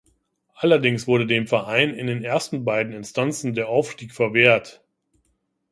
[0.55, 4.83] Allerdings wurde dem Verein in den ersten beiden Instanzen der Aufstieg verwehrt.